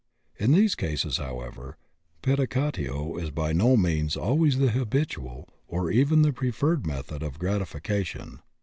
In 0.39 0.53
these 0.53 0.73
cases, 0.73 1.17
however, 1.17 1.77
pedicatio 2.23 3.17
is 3.21 3.29
by 3.29 3.53
no 3.53 3.77
means 3.77 4.17
always 4.17 4.57
the 4.57 4.71
habitual 4.71 5.47
or 5.67 5.91
even 5.91 6.23
the 6.23 6.33
preferred 6.33 6.87
method 6.87 7.21
of 7.21 7.37
gratification. 7.37 8.39